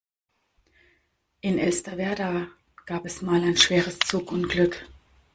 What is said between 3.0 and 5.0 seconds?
es mal ein schweres Zugunglück.